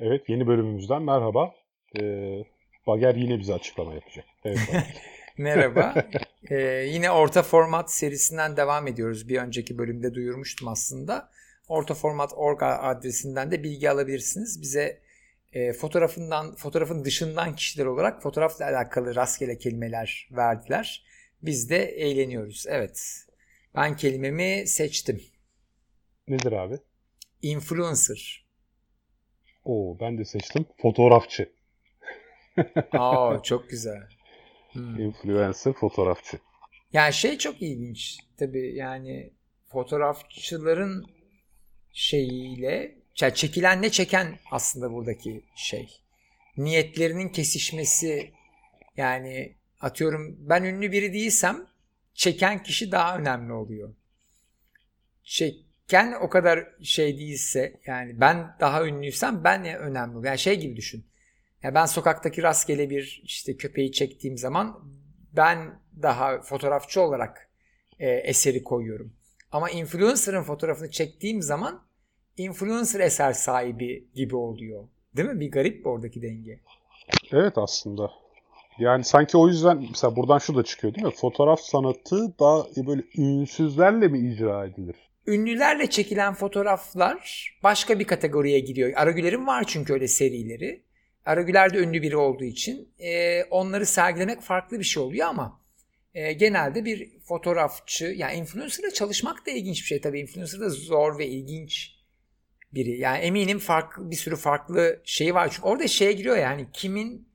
[0.00, 1.54] Evet yeni bölümümüzden merhaba.
[2.00, 2.44] Ee,
[2.86, 4.24] Bager yine bize açıklama yapacak.
[4.44, 4.58] Evet,
[5.38, 5.94] Merhaba.
[6.50, 9.28] Ee, yine orta format serisinden devam ediyoruz.
[9.28, 11.30] Bir önceki bölümde duyurmuştum aslında.
[11.68, 14.62] Orta format org adresinden de bilgi alabilirsiniz.
[14.62, 15.00] Bize
[15.52, 21.04] e, fotoğrafından fotoğrafın dışından kişiler olarak fotoğrafla alakalı rastgele kelimeler verdiler.
[21.42, 22.64] Biz de eğleniyoruz.
[22.68, 23.26] Evet.
[23.74, 25.22] Ben kelimemi seçtim.
[26.28, 26.78] Nedir abi?
[27.42, 28.49] Influencer.
[29.64, 30.66] Oo ben de seçtim.
[30.82, 31.52] Fotoğrafçı.
[32.92, 34.02] Aa çok güzel.
[34.72, 35.00] Hmm.
[35.00, 36.38] Influencer, fotoğrafçı.
[36.92, 38.18] Yani şey çok ilginç.
[38.38, 39.32] Tabii yani
[39.68, 41.06] fotoğrafçıların
[41.92, 46.00] şeyiyle yani çekilen ne çeken aslında buradaki şey.
[46.56, 48.32] Niyetlerinin kesişmesi
[48.96, 51.66] yani atıyorum ben ünlü biri değilsem
[52.14, 53.94] çeken kişi daha önemli oluyor.
[55.90, 60.26] Çeken o kadar şey değilse yani ben daha ünlüysem ben ne önemli.
[60.26, 61.04] Yani şey gibi düşün.
[61.62, 64.80] Yani ben sokaktaki rastgele bir işte köpeği çektiğim zaman
[65.32, 67.50] ben daha fotoğrafçı olarak
[67.98, 69.12] e, eseri koyuyorum.
[69.52, 71.82] Ama influencer'ın fotoğrafını çektiğim zaman
[72.36, 74.88] influencer eser sahibi gibi oluyor.
[75.16, 75.40] Değil mi?
[75.40, 76.60] Bir garip oradaki denge.
[77.32, 78.10] Evet aslında.
[78.78, 81.12] Yani sanki o yüzden mesela buradan şu da çıkıyor değil mi?
[81.16, 85.09] Fotoğraf sanatı daha böyle ünsüzlerle mi icra edilir?
[85.26, 88.92] Ünlülerle çekilen fotoğraflar başka bir kategoriye giriyor.
[88.96, 90.82] Aragüler'in var çünkü öyle serileri.
[91.26, 95.60] Aragüler de ünlü biri olduğu için e, onları sergilemek farklı bir şey oluyor ama
[96.14, 100.20] e, genelde bir fotoğrafçı yani influencer'la çalışmak da ilginç bir şey tabii.
[100.20, 101.94] Influencer da zor ve ilginç
[102.72, 102.98] biri.
[102.98, 105.50] Yani eminim farklı bir sürü farklı şey var.
[105.50, 107.28] Çünkü orada şeye giriyor yani kimin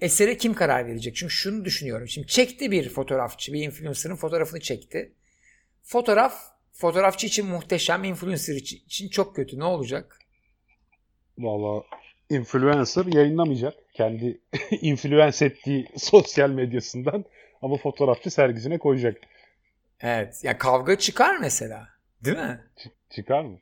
[0.00, 1.16] esere kim karar verecek?
[1.16, 2.08] Çünkü şunu düşünüyorum.
[2.08, 5.12] Şimdi çekti bir fotoğrafçı, bir influencer'ın fotoğrafını çekti.
[5.82, 6.49] Fotoğraf
[6.80, 9.58] fotoğrafçı için muhteşem, influencer için çok kötü.
[9.58, 10.18] Ne olacak?
[11.38, 11.84] Valla
[12.30, 13.74] influencer yayınlamayacak.
[13.94, 14.40] Kendi
[14.80, 17.24] influence ettiği sosyal medyasından
[17.62, 19.20] ama fotoğrafçı sergisine koyacak.
[20.00, 20.40] Evet.
[20.44, 21.88] Ya kavga çıkar mesela.
[22.24, 22.60] Değil mi?
[22.76, 23.58] Ç- çıkar mı?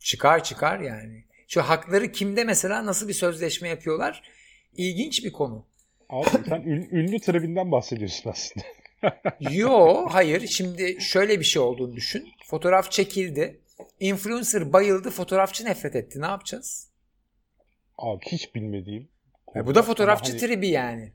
[0.00, 1.24] Çıkar çıkar yani.
[1.48, 4.22] Şu hakları kimde mesela nasıl bir sözleşme yapıyorlar?
[4.76, 5.66] İlginç bir konu.
[6.10, 8.66] Abi sen ünlü tribinden bahsediyorsun aslında.
[9.40, 12.28] Yo hayır şimdi şöyle bir şey olduğunu düşün.
[12.46, 13.60] Fotoğraf çekildi.
[14.00, 16.20] Influencer bayıldı fotoğrafçı nefret etti.
[16.20, 16.88] Ne yapacağız?
[17.98, 19.08] Abi hiç bilmediğim.
[19.56, 20.40] E bu da fotoğrafçı hani...
[20.40, 21.12] tribi yani.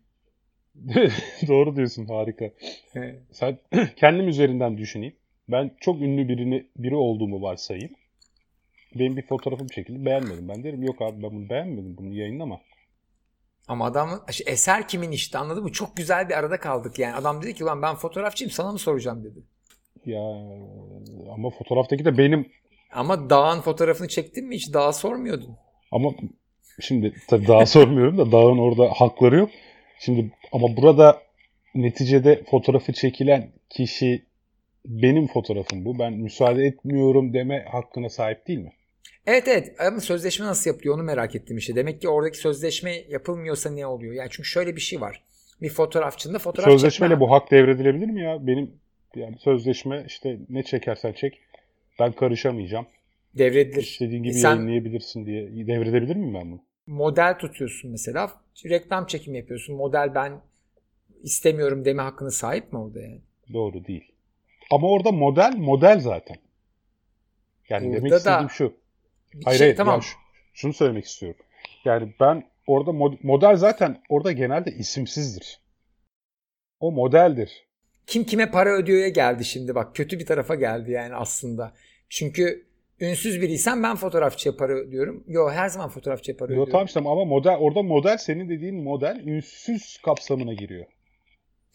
[1.48, 2.50] Doğru diyorsun harika.
[2.96, 3.20] Evet.
[3.32, 3.58] Sen
[3.96, 5.16] kendim üzerinden düşüneyim.
[5.50, 7.92] Ben çok ünlü birini biri olduğumu varsayayım.
[8.96, 10.50] Benim bir fotoğrafım çekildi beğenmedim.
[10.50, 12.62] Ben derim yok abi ben bunu beğenmedim bunu yayınlama.
[13.68, 15.72] Ama adam eser kimin işte anladın mı?
[15.72, 17.16] Çok güzel bir arada kaldık yani.
[17.16, 19.40] Adam dedi ki ulan ben fotoğrafçıyım sana mı soracağım dedi.
[20.06, 20.22] Ya
[21.34, 22.52] ama fotoğraftaki de benim.
[22.94, 25.58] Ama dağın fotoğrafını çektin mi hiç dağa sormuyordun.
[25.92, 26.10] Ama
[26.82, 29.50] şimdi tabii dağa sormuyorum da dağın orada hakları yok.
[30.00, 31.22] Şimdi ama burada
[31.76, 34.26] neticede fotoğrafı çekilen kişi
[34.86, 36.00] benim fotoğrafım bu.
[36.00, 38.72] Ben müsaade etmiyorum deme hakkına sahip değil mi?
[39.26, 41.76] Evet evet ama sözleşme nasıl yapılıyor onu merak ettim işte.
[41.76, 44.14] Demek ki oradaki sözleşme yapılmıyorsa ne oluyor?
[44.14, 45.24] Yani çünkü şöyle bir şey var.
[45.62, 47.28] Bir fotoğrafçının da fotoğraf Sözleşmeyle çekme...
[47.28, 48.48] bu hak devredilebilir mi ya?
[48.48, 48.72] Benim
[49.16, 51.42] yani sözleşme işte ne çekersen çek
[52.00, 52.86] ben karışamayacağım.
[53.38, 53.84] Devredilir.
[53.84, 54.52] İstediğin gibi e sen...
[54.52, 56.62] yayınlayabilirsin diye devredebilir miyim ben bunu?
[56.88, 58.32] Model tutuyorsun mesela.
[58.66, 59.76] Reklam çekimi yapıyorsun.
[59.76, 60.42] Model ben
[61.24, 63.22] istemiyorum deme hakkına sahip mi orada yani?
[63.54, 64.12] Doğru değil.
[64.72, 66.38] Ama orada model model zaten.
[67.70, 68.50] Yani Burada demek istediğim da...
[68.50, 68.74] şu
[69.46, 70.00] Hayır, şey, hayır tamam.
[70.00, 70.08] Ya
[70.54, 71.40] şunu söylemek istiyorum.
[71.86, 72.92] Yani ben orada
[73.24, 75.60] model zaten orada genelde isimsizdir.
[76.80, 77.68] O modeldir.
[78.08, 81.74] Kim kime para ödüyorya geldi şimdi bak kötü bir tarafa geldi yani aslında.
[82.10, 82.68] Çünkü
[83.00, 85.24] ünsüz biriysen ben fotoğrafçıya para ödüyorum.
[85.28, 86.72] Yo her zaman fotoğrafçıya para Yo, ödüyorum.
[86.72, 90.86] Tamam işte ama model orada model senin dediğin model ünsüz kapsamına giriyor.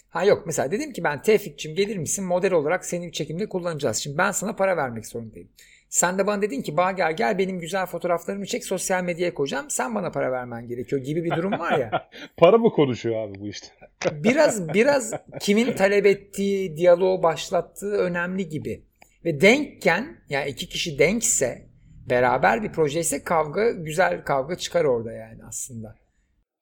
[0.08, 3.96] Ha yok mesela dedim ki ben Tevfik'cim gelir misin model olarak senin çekimde kullanacağız.
[3.96, 5.48] Şimdi ben sana para vermek zorundayım.
[5.92, 9.70] Sen de bana dedin ki Bager gel benim güzel fotoğraflarımı çek sosyal medyaya koyacağım.
[9.70, 12.10] Sen bana para vermen gerekiyor gibi bir durum var ya.
[12.36, 13.66] para mı konuşuyor abi bu işte?
[14.12, 18.84] biraz biraz kimin talep ettiği, diyaloğu başlattığı önemli gibi.
[19.24, 21.68] Ve denkken yani iki kişi denkse
[22.10, 25.94] beraber bir proje ise kavga güzel kavga çıkar orada yani aslında.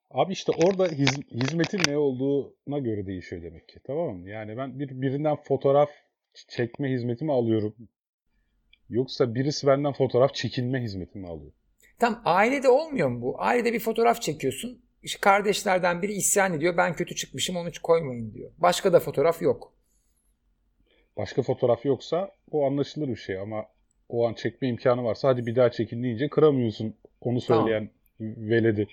[0.09, 3.79] Abi işte orada hiz, hizmetin ne olduğuna göre değişiyor demek ki.
[3.87, 4.29] Tamam mı?
[4.29, 5.89] Yani ben bir birinden fotoğraf
[6.49, 7.75] çekme hizmetimi alıyorum.
[8.91, 11.51] Yoksa birisi benden fotoğraf çekilme hizmetini alıyor.
[11.99, 13.41] Tam ailede olmuyor mu bu?
[13.41, 14.81] Ailede bir fotoğraf çekiyorsun.
[15.03, 16.77] İşte kardeşlerden biri isyan ediyor.
[16.77, 18.51] Ben kötü çıkmışım onu koymayın diyor.
[18.57, 19.73] Başka da fotoğraf yok.
[21.17, 23.65] Başka fotoğraf yoksa o anlaşılır bir şey ama
[24.09, 28.35] o an çekme imkanı varsa hadi bir daha çekin deyince kıramıyorsun onu söyleyen tamam.
[28.37, 28.87] veledi.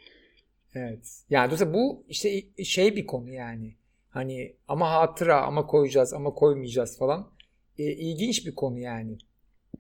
[0.75, 1.23] Evet.
[1.31, 3.75] Yani dolayısıyla bu işte şey bir konu yani.
[4.11, 7.31] Hani ama hatıra ama koyacağız ama koymayacağız falan.
[7.79, 9.19] E, ilginç bir konu yani.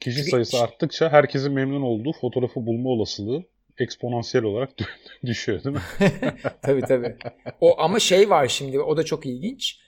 [0.00, 3.44] Kişi sayısı arttıkça herkesin memnun olduğu fotoğrafı bulma olasılığı
[3.78, 4.70] eksponansiyel olarak
[5.26, 5.82] düşüyor değil mi?
[6.62, 7.16] tabii tabii.
[7.60, 9.78] O ama şey var şimdi o da çok ilginç.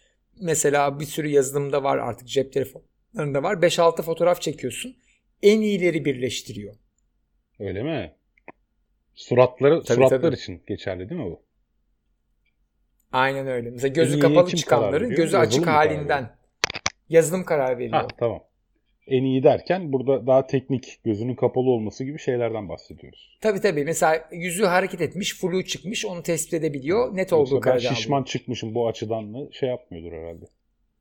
[0.41, 3.55] Mesela bir sürü yazılımda var artık cep telefonlarında var.
[3.55, 4.97] 5-6 fotoğraf çekiyorsun.
[5.43, 6.75] En iyileri birleştiriyor.
[7.58, 8.14] Öyle mi?
[9.14, 10.35] Suratları tabii, suratlar tabii.
[10.35, 11.43] için geçerli değil mi bu?
[13.12, 13.70] Aynen öyle.
[13.70, 16.37] Mesela gözü en kapalı çıkanların gözü açık halinden
[17.08, 17.93] yazılım karar veriyor.
[17.93, 18.50] Ha, tamam
[19.06, 23.38] en iyi derken burada daha teknik gözünün kapalı olması gibi şeylerden bahsediyoruz.
[23.41, 23.85] Tabii tabii.
[23.85, 27.17] Mesela yüzü hareket etmiş, flu çıkmış onu tespit edebiliyor.
[27.17, 28.26] Net olduğu Yoksa ben şişman alıyor.
[28.26, 30.44] çıkmışım bu açıdan mı şey yapmıyordur herhalde.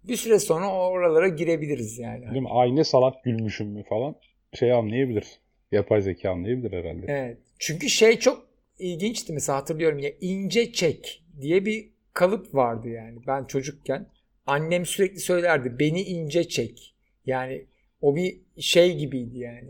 [0.03, 2.31] Bir süre sonra oralara girebiliriz yani.
[2.31, 2.49] Değil mi?
[2.51, 4.15] Aynı salak gülmüşüm mü falan
[4.53, 5.25] şey anlayabilir.
[5.71, 7.05] Yapay zeka anlayabilir herhalde.
[7.07, 7.37] Evet.
[7.59, 8.47] Çünkü şey çok
[8.79, 13.19] ilginçti mesela hatırlıyorum ya ince çek diye bir kalıp vardı yani.
[13.27, 14.07] Ben çocukken
[14.45, 16.95] annem sürekli söylerdi beni ince çek.
[17.25, 17.65] Yani
[18.01, 19.69] o bir şey gibiydi yani.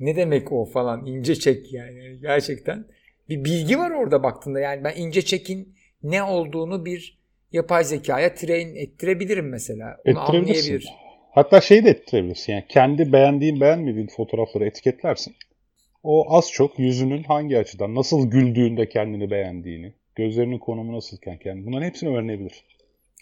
[0.00, 2.84] Ne demek o falan ince çek yani gerçekten.
[3.28, 7.18] Bir bilgi var orada baktığında yani ben ince çekin ne olduğunu bir
[7.52, 9.96] yapay zekaya train ettirebilirim mesela.
[10.06, 10.88] Onu anlayabilir.
[11.30, 15.34] Hatta şey de ettirebilirsin yani kendi beğendiğin beğenmediğin fotoğrafları etiketlersin.
[16.02, 21.86] O az çok yüzünün hangi açıdan, nasıl güldüğünde kendini beğendiğini, gözlerinin konumu nasılken kendini bunların
[21.86, 22.64] hepsini öğrenebilir.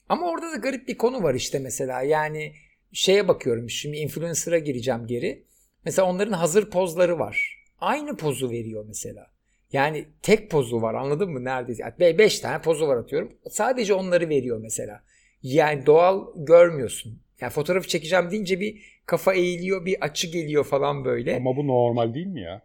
[0.09, 2.53] Ama orada da garip bir konu var işte mesela yani
[2.97, 5.45] şeye bakıyorum şimdi influencer'a gireceğim geri.
[5.85, 7.63] Mesela onların hazır pozları var.
[7.81, 9.27] Aynı pozu veriyor mesela.
[9.73, 11.83] Yani tek pozu var anladın mı neredeyse?
[11.83, 13.33] Yani beş tane pozu var atıyorum.
[13.51, 15.03] Sadece onları veriyor mesela.
[15.43, 17.19] Yani doğal görmüyorsun.
[17.41, 21.37] Yani fotoğrafı çekeceğim deyince bir kafa eğiliyor, bir açı geliyor falan böyle.
[21.37, 22.63] Ama bu normal değil mi ya?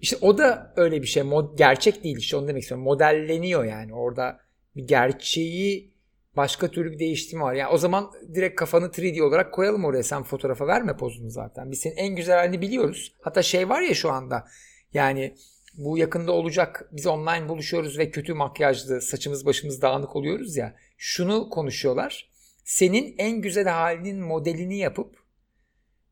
[0.00, 1.22] İşte o da öyle bir şey.
[1.22, 2.84] Mod, gerçek değil işte onu demek istiyorum.
[2.84, 3.94] Modelleniyor yani.
[3.94, 4.40] Orada
[4.76, 5.95] bir gerçeği
[6.36, 7.54] Başka türlü bir değiştirme var.
[7.54, 10.02] Yani o zaman direkt kafanı 3D olarak koyalım oraya.
[10.02, 11.70] Sen fotoğrafa verme pozunu zaten.
[11.70, 13.14] Biz senin en güzel halini biliyoruz.
[13.20, 14.48] Hatta şey var ya şu anda.
[14.92, 15.36] Yani
[15.74, 16.88] bu yakında olacak.
[16.92, 20.76] Biz online buluşuyoruz ve kötü makyajlı, saçımız başımız dağınık oluyoruz ya.
[20.98, 22.30] Şunu konuşuyorlar.
[22.64, 25.16] Senin en güzel halinin modelini yapıp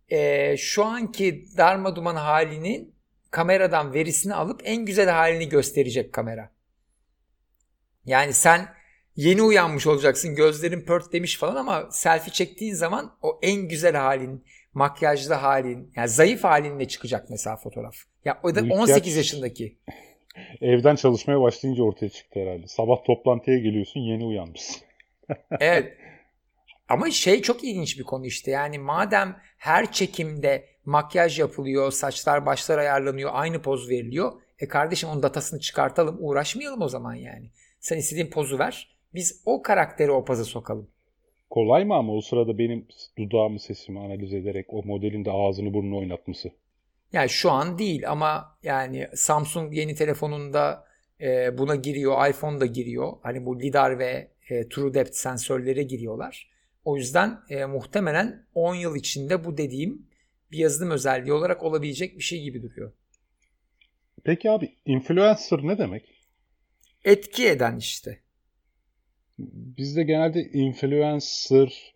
[0.08, 2.94] e, şu anki darma duman halinin
[3.30, 6.50] kameradan verisini alıp en güzel halini gösterecek kamera.
[8.04, 8.68] Yani sen
[9.16, 14.44] yeni uyanmış olacaksın gözlerin pört demiş falan ama selfie çektiğin zaman o en güzel halin
[14.74, 17.96] makyajlı halin yani zayıf halinle çıkacak mesela fotoğraf.
[18.24, 19.78] Ya o da 18 yaşındaki.
[20.60, 22.66] Evden çalışmaya başlayınca ortaya çıktı herhalde.
[22.66, 24.82] Sabah toplantıya geliyorsun yeni uyanmışsın.
[25.60, 25.92] evet.
[26.88, 28.50] Ama şey çok ilginç bir konu işte.
[28.50, 34.32] Yani madem her çekimde makyaj yapılıyor, saçlar başlar ayarlanıyor, aynı poz veriliyor.
[34.58, 37.50] E kardeşim onun datasını çıkartalım, uğraşmayalım o zaman yani.
[37.80, 38.93] Sen istediğin pozu ver.
[39.14, 40.88] Biz o karakteri o paza sokalım.
[41.50, 42.86] Kolay mı ama o sırada benim
[43.18, 46.50] dudağımı sesimi analiz ederek o modelin de ağzını burnunu oynatması?
[47.12, 50.84] Yani şu an değil ama yani Samsung yeni telefonunda
[51.20, 53.12] e, buna giriyor, iPhone da giriyor.
[53.22, 56.50] Hani bu lidar ve e, True Depth sensörlere giriyorlar.
[56.84, 60.06] O yüzden e, muhtemelen 10 yıl içinde bu dediğim
[60.52, 62.92] bir yazılım özelliği olarak olabilecek bir şey gibi duruyor.
[64.24, 66.04] Peki abi influencer ne demek?
[67.04, 68.23] Etki eden işte.
[69.38, 71.94] Bizde genelde influencer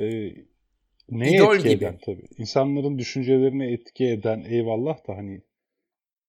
[0.00, 0.04] e,
[1.10, 1.84] neye İdol etki gibi.
[1.84, 2.26] eden tabii.
[2.38, 5.42] İnsanların düşüncelerini etki eden eyvallah da hani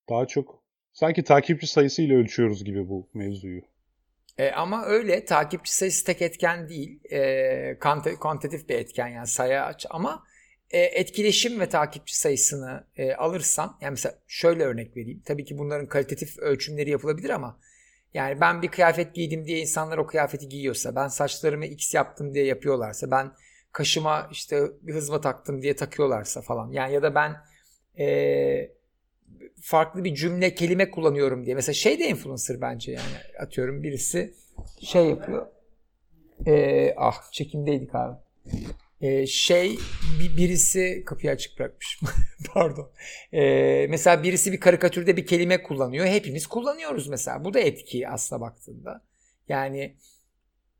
[0.10, 0.63] daha çok
[0.94, 3.62] sanki takipçi sayısıyla ölçüyoruz gibi bu mevzuyu.
[4.38, 7.00] E, ama öyle takipçi sayısı tek etken değil.
[7.12, 7.77] E,
[8.20, 10.24] kantitatif bir etken yani sayı aç ama
[10.72, 15.22] e, etkileşim ve takipçi sayısını e, alırsan yani mesela şöyle örnek vereyim.
[15.25, 17.60] Tabii ki bunların kalitatif ölçümleri yapılabilir ama
[18.14, 22.46] yani ben bir kıyafet giydim diye insanlar o kıyafeti giyiyorsa, ben saçlarımı x yaptım diye
[22.46, 23.32] yapıyorlarsa, ben
[23.72, 26.72] kaşıma işte bir hızma taktım diye takıyorlarsa falan.
[26.72, 27.36] Yani ya da ben
[28.00, 28.72] ee,
[29.62, 31.56] farklı bir cümle, kelime kullanıyorum diye.
[31.56, 33.40] Mesela şey de influencer bence yani.
[33.40, 34.34] Atıyorum birisi
[34.82, 35.48] şey yapıyor.
[36.48, 38.18] Ee, ah çekimdeydik abi
[39.01, 39.80] e, şey
[40.20, 42.00] bir, birisi kapıyı açık bırakmış.
[42.54, 42.92] Pardon.
[43.34, 43.42] E,
[43.89, 46.06] mesela birisi bir karikatürde bir kelime kullanıyor.
[46.06, 47.46] Hepimiz kullanıyoruz mesela.
[47.46, 49.04] Bu da etki aslına baktığında.
[49.50, 49.96] Yani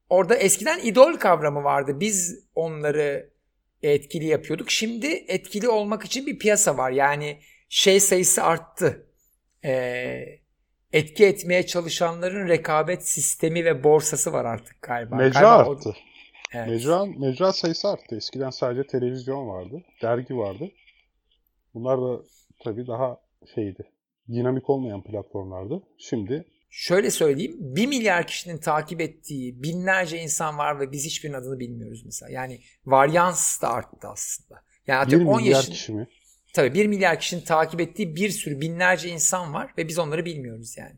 [0.10, 2.00] orada eskiden idol kavramı vardı.
[2.00, 3.30] Biz onları
[3.84, 4.72] etkili yapıyorduk.
[4.72, 6.92] Şimdi etkili olmak için bir piyasa var.
[6.92, 9.08] Yani şey sayısı arttı.
[9.66, 10.24] E,
[10.94, 15.16] etki etmeye çalışanların rekabet sistemi ve borsası var artık galiba.
[15.16, 15.90] Mecra galiba arttı.
[15.90, 15.94] O,
[16.54, 16.68] Evet.
[16.68, 18.16] Mecra, mecra sayısı arttı.
[18.16, 20.72] Eskiden sadece televizyon vardı, dergi vardı.
[21.74, 22.24] Bunlar da
[22.64, 23.22] tabii daha
[23.56, 23.92] şeydi.
[24.28, 25.84] dinamik olmayan platformlardı.
[25.98, 27.56] Şimdi Şöyle söyleyeyim.
[27.60, 32.32] 1 milyar kişinin takip ettiği binlerce insan var ve biz hiçbirinin adını bilmiyoruz mesela.
[32.32, 34.64] Yani varyans da arttı aslında.
[34.88, 36.08] Yani 1 milyar yaşın, kişi mi?
[36.54, 40.78] Tabii 1 milyar kişinin takip ettiği bir sürü binlerce insan var ve biz onları bilmiyoruz
[40.78, 40.96] yani.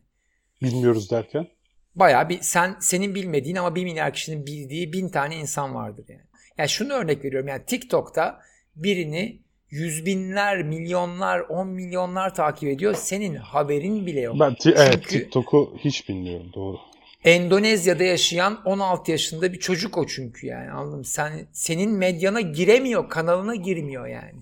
[0.62, 1.46] Bilmiyoruz derken?
[1.94, 6.22] Bayağı bir sen senin bilmediğin ama 1 milyar kişinin bildiği bin tane insan vardır yani.
[6.58, 8.40] Yani şunu örnek veriyorum yani TikTok'ta
[8.76, 12.94] birini yüz binler, milyonlar, on milyonlar takip ediyor.
[12.94, 14.36] Senin haberin bile yok.
[14.40, 16.76] Ben t- evet TikTok'u hiç bilmiyorum doğru.
[17.24, 23.54] Endonezya'da yaşayan 16 yaşında bir çocuk o çünkü yani anladın Sen senin medyana giremiyor, kanalına
[23.54, 24.40] girmiyor yani.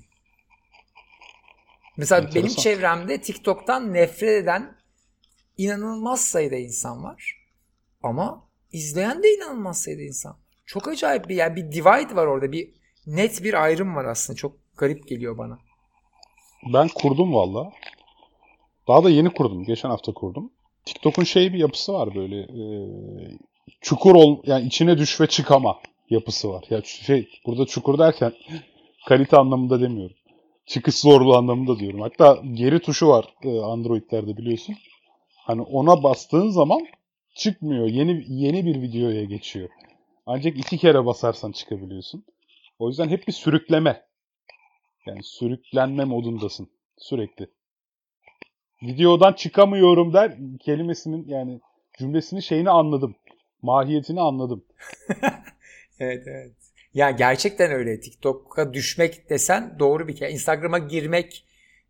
[1.97, 2.43] Mesela Enteresan.
[2.43, 4.77] benim çevremde TikTok'tan nefret eden
[5.57, 7.38] inanılmaz sayıda insan var.
[8.09, 10.37] Ama izleyen de inanılmaz sayıda insan.
[10.67, 12.53] Çok acayip bir yani bir divide var orada.
[12.53, 12.71] Bir
[13.07, 14.37] net bir ayrım var aslında.
[14.37, 15.59] Çok garip geliyor bana.
[16.75, 17.73] Ben kurdum valla.
[18.89, 19.65] Daha da yeni kurdum.
[19.65, 20.51] Geçen hafta kurdum.
[20.85, 22.41] TikTok'un şey bir yapısı var böyle.
[22.41, 22.65] E,
[23.81, 25.79] çukur ol yani içine düş ve çıkama
[26.11, 26.65] yapısı var.
[26.71, 28.33] Ya şey burada çukur derken
[29.09, 30.17] kalite anlamında demiyorum.
[30.67, 32.01] Çıkış zorluğu anlamında diyorum.
[32.01, 34.75] Hatta geri tuşu var e, Android'lerde biliyorsun.
[35.37, 36.81] Hani ona bastığın zaman
[37.39, 37.87] çıkmıyor.
[37.87, 39.69] Yeni yeni bir videoya geçiyor.
[40.27, 42.25] Ancak iki kere basarsan çıkabiliyorsun.
[42.79, 44.05] O yüzden hep bir sürükleme.
[45.07, 46.69] Yani sürüklenme modundasın
[46.99, 47.51] sürekli.
[48.83, 51.61] Videodan çıkamıyorum der kelimesinin yani
[51.99, 53.17] cümlesinin şeyini anladım.
[53.63, 54.65] Mahiyetini anladım.
[56.01, 56.53] evet evet.
[56.95, 58.01] Ya gerçekten öyle.
[58.01, 60.31] TikTok'a düşmek desen doğru bir kere.
[60.31, 61.45] Instagram'a girmek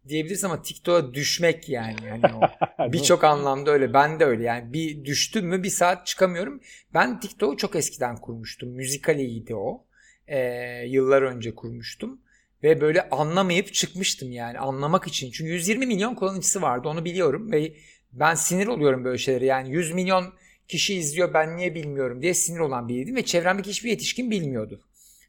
[0.09, 1.97] diyebiliriz ama TikTok'a düşmek yani.
[2.07, 2.23] yani
[2.93, 3.95] Birçok anlamda öyle.
[3.95, 4.45] Ben de öyle.
[4.45, 6.61] Yani bir düştüm mü bir saat çıkamıyorum.
[6.95, 8.69] Ben TikTok'u çok eskiden kurmuştum.
[8.69, 9.85] Müzikaliydi o.
[10.27, 10.39] Ee,
[10.87, 12.21] yıllar önce kurmuştum.
[12.63, 15.31] Ve böyle anlamayıp çıkmıştım yani anlamak için.
[15.31, 17.53] Çünkü 120 milyon kullanıcısı vardı onu biliyorum.
[17.53, 17.73] Ve
[18.13, 19.45] ben sinir oluyorum böyle şeylere.
[19.45, 20.35] Yani 100 milyon
[20.69, 23.17] kişi izliyor ben niye bilmiyorum diye sinir olan biriydim.
[23.17, 24.81] Ve çevremdeki hiçbir yetişkin bilmiyordu.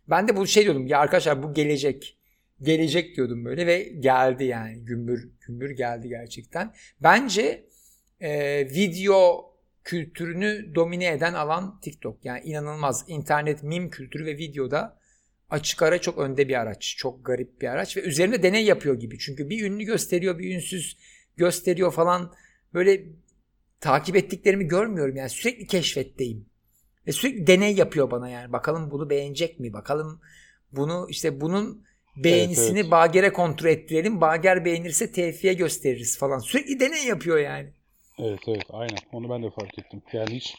[0.10, 2.19] Ben de bu şey diyordum ya arkadaşlar bu gelecek
[2.62, 6.74] gelecek diyordum böyle ve geldi yani gümbür gümbür geldi gerçekten.
[7.02, 7.66] Bence
[8.20, 9.50] e, video
[9.84, 12.26] kültürünü domine eden alan TikTok.
[12.26, 15.00] Yani inanılmaz internet mim kültürü ve videoda
[15.50, 16.96] açık ara çok önde bir araç.
[16.98, 19.20] Çok garip bir araç ve üzerinde deney yapıyor gibi.
[19.20, 20.98] Çünkü bir ünlü gösteriyor, bir ünsüz
[21.38, 22.34] gösteriyor falan.
[22.74, 23.06] Böyle
[23.80, 26.46] takip ettiklerimi görmüyorum yani sürekli keşfetteyim.
[27.08, 28.52] Ve sürekli deney yapıyor bana yani.
[28.52, 29.74] Bakalım bunu beğenecek mi?
[29.74, 30.22] Bakalım
[30.72, 31.84] bunu işte bunun
[32.24, 32.92] beğenisini evet, evet.
[32.92, 34.22] Bager'e kontrol ettirelim.
[34.22, 36.40] Bager beğenirse Tevfik'e gösteririz falan.
[36.40, 37.70] Sürekli deney yapıyor yani.
[38.20, 38.98] Evet evet aynen.
[39.12, 40.02] Onu ben de fark ettim.
[40.14, 40.56] Yani hiç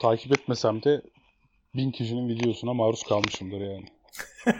[0.00, 1.02] takip etmesem de
[1.74, 3.86] bin kişinin videosuna maruz kalmışımdır yani.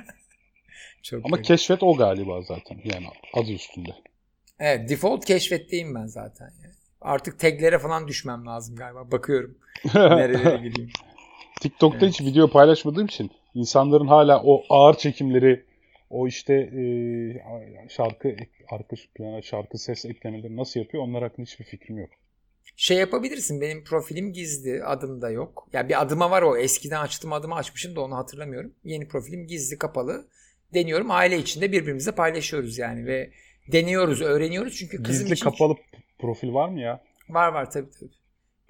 [1.02, 1.42] Çok Ama iyi.
[1.42, 2.80] keşfet o galiba zaten.
[2.84, 3.90] Yani adı üstünde.
[4.58, 6.50] Evet default keşfetteyim ben zaten.
[6.62, 6.74] Yani.
[7.00, 9.10] Artık taglere falan düşmem lazım galiba.
[9.10, 9.58] Bakıyorum.
[9.94, 10.90] Nerelere gideyim.
[11.60, 12.14] TikTok'ta evet.
[12.14, 15.64] hiç video paylaşmadığım için insanların hala o ağır çekimleri
[16.12, 18.36] o işte e, şarkı
[18.70, 22.10] arka plana şarkı ses eklemeleri nasıl yapıyor onlar hakkında hiçbir fikrim yok.
[22.76, 25.68] Şey yapabilirsin benim profilim gizli adım da yok.
[25.72, 28.74] Ya bir adıma var o eskiden açtım adımı açmışım da onu hatırlamıyorum.
[28.84, 30.28] Yeni profilim gizli kapalı.
[30.74, 33.30] Deniyorum aile içinde birbirimize paylaşıyoruz yani ve
[33.72, 35.44] deniyoruz öğreniyoruz çünkü kızım Gizli için...
[35.44, 35.76] kapalı
[36.18, 37.04] profil var mı ya?
[37.28, 38.21] Var var tabii tabii.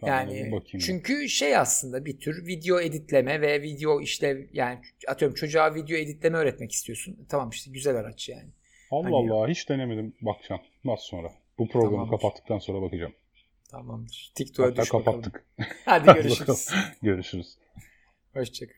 [0.06, 4.78] Yani çünkü şey aslında bir tür video editleme ve video işte yani
[5.08, 7.26] atıyorum çocuğa video editleme öğretmek istiyorsun.
[7.28, 8.48] Tamam işte güzel araç yani.
[8.90, 10.14] Allah hani Allah hiç denemedim.
[10.20, 10.62] Bakacağım.
[10.84, 11.32] Nasıl sonra?
[11.58, 12.10] Bu programı Tamamdır.
[12.10, 13.12] kapattıktan sonra bakacağım.
[13.70, 14.32] Tamamdır.
[14.34, 15.44] TikTok'a düş kapattık.
[15.84, 16.68] Hadi görüşürüz.
[17.02, 17.58] görüşürüz.
[18.34, 18.74] Hoşçakal.